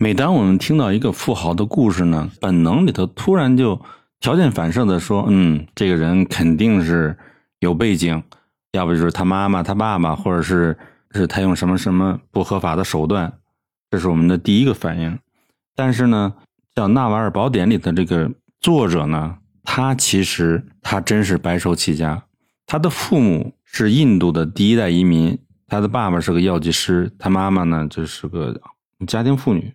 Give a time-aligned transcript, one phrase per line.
[0.00, 3.80] 每当我们听到一个富豪的故事呢，本能里头突然就
[4.20, 7.18] 条件反射的说：“嗯，这个人肯定是
[7.58, 8.22] 有背景，
[8.70, 10.78] 要不就是他妈妈、他爸爸，或者是
[11.10, 13.32] 是他用什么什么不合法的手段。”
[13.90, 15.18] 这是我们的第一个反应。
[15.74, 16.34] 但是呢，
[16.76, 18.30] 像《纳瓦尔宝典》里的这个
[18.60, 22.22] 作者呢，他其实他真是白手起家，
[22.66, 25.36] 他的父母是印度的第一代移民，
[25.66, 28.60] 他的爸爸是个药剂师，他妈妈呢就是个
[29.04, 29.74] 家庭妇女。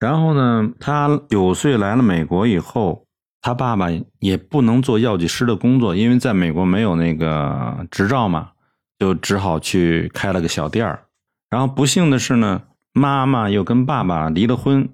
[0.00, 3.04] 然后呢，他九岁来了美国以后，
[3.40, 3.88] 他爸爸
[4.20, 8.50] 也不能做药剂师的工作，因为在美国没有那个执照嘛，
[8.96, 11.06] 就只好去开了个小店儿。
[11.50, 14.88] 然后不幸的是呢，妈妈又跟爸爸离了婚，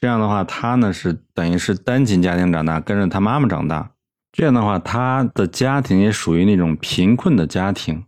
[0.00, 3.92] 这样的话，他呢是等于是单亲家庭长大，跟着他妈妈长大。
[4.32, 8.06] 这样的话，他的家庭也属于那种贫困的家庭。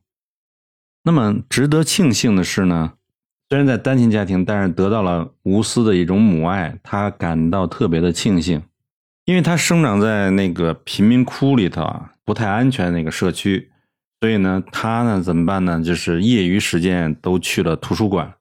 [1.05, 2.95] 那么值得庆幸的是呢。
[3.55, 8.61] 虽然在单亲家庭，但是得到了无私的一种母爱，他感到特别的庆幸，
[9.27, 13.71] 因为他生长在那个贫民窟里头啊，不太安全那个社区，
[14.21, 15.81] 所以呢，他呢怎么办呢？
[15.81, 18.35] 就是业余时间都去了图书馆，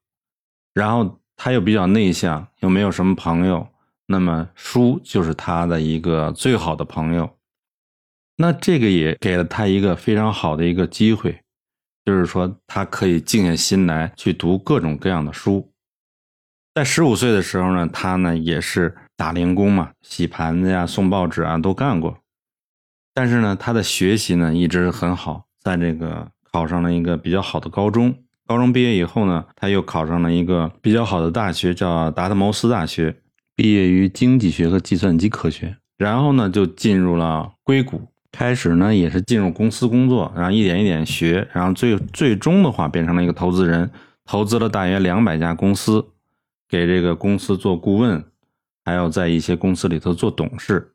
[0.74, 3.68] 然后他又比较内向，又没有什么朋友，
[4.08, 7.30] 那么书就是他的一个最好的朋友，
[8.38, 11.43] 那这个也给了他一个非常好的一个机会。
[12.06, 15.72] 就是说，他可以静下心来去读各种各样的书。
[16.74, 22.18] 在十五岁的时候呢，他呢也是打零工嘛，洗盘子呀、送报纸啊都干过。
[23.14, 28.16] 但是呢，他的学习呢一直很好，在这个考上了一个比较好的高中。
[28.46, 33.16] 高中毕业以后呢，他又考上了一个比较好的大学，叫达特茅斯大学，
[33.56, 35.78] 毕业于经济学和计算机科学。
[35.98, 38.02] 然后呢，就进入了硅谷。
[38.34, 43.90] 开始呢，也是进入公司工作，然后一点一点学，然后最最终的话变成了一个投资人，
[44.26, 46.04] 投资了大约两百家公司，
[46.68, 48.26] 给这个公司做顾问，
[48.84, 50.94] 还有在一些公司里头做董事。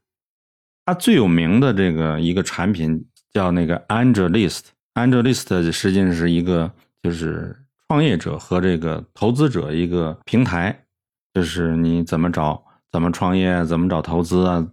[0.85, 6.69] 他最有名的这个一个产品叫那个 AngelList，AngelList 实际上是一个
[7.05, 10.85] 就是创业者和这个投资者一个平台，
[11.33, 14.67] 就是你怎么找怎么创业，怎么找投资啊。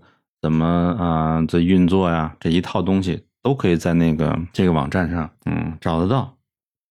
[0.45, 1.44] 怎么啊？
[1.47, 6.38] 这运作呀，这一套东西都可以在那个这个网站上，嗯，找得到。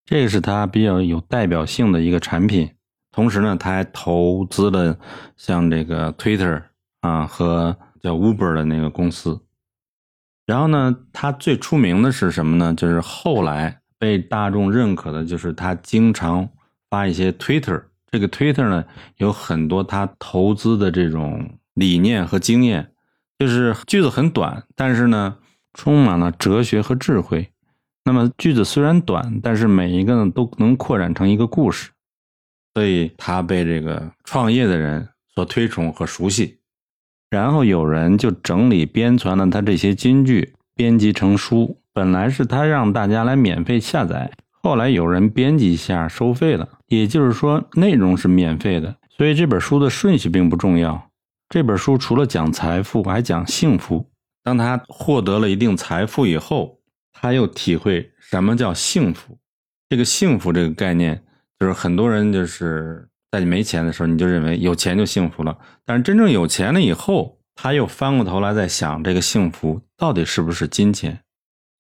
[0.05, 2.69] 这个是他比较有代表性的一个产品。
[3.13, 4.99] 同时呢，他还投资了
[5.37, 6.61] 像这个 Twitter
[7.03, 9.41] 啊和叫 Uber 的那个公司。
[10.45, 12.75] 然后呢，他最出名的是什么呢？
[12.75, 16.49] 就是后来被大众认可的，就是他经常
[16.91, 17.85] 发一些 Twitter。
[18.11, 18.85] 这个 Twitter 呢，
[19.19, 22.91] 有很多他投资的这种理念和经验。
[23.39, 25.37] 就是句子很短，但是呢，
[25.75, 27.51] 充满了哲学和智慧。
[28.05, 31.91] 那么句子虽然短，但是每一个呢都能扩展成一个故事，
[32.75, 36.59] 所以他被这个创业的人所推崇和熟悉。
[37.29, 41.81] 然后有人就整理编传了他这些金句，编辑成书。
[41.93, 44.31] 本来是他让大家来免费下载，
[44.63, 46.69] 后来有人编辑一下收费了。
[46.87, 51.11] 也就是说，内容是免费的，所以这本书的顺序并不重要。
[51.49, 54.11] 这本书除了讲财富，还讲幸福。
[54.43, 56.81] 当他获得了一定财富以后，
[57.13, 59.39] 他又体会什么叫幸福。
[59.89, 61.25] 这个幸福这个概念，
[61.61, 65.57] 就是很多人就是在你没钱的时候，你就认为有钱就幸福了。
[65.85, 71.21] 但是真正有钱了以后，他又翻过头来在想，这个幸福到底是不是金钱？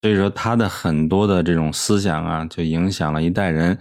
[0.03, 3.77] 所以说，他的很多的这种思想啊，就影响了一代人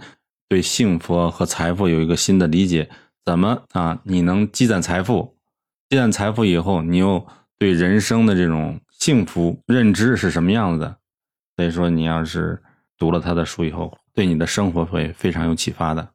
[0.48, 2.88] 对幸福和财富有一个新的理解。
[3.24, 4.00] 怎么啊？
[4.04, 5.35] 你能积攒财富？
[5.88, 7.24] 积攒财富以后，你又
[7.58, 10.96] 对人生的这种幸福认知是什么样子的？
[11.56, 12.60] 所以说，你要是
[12.98, 16.08] 读了他的书以后，对你的生活会非常有启发的。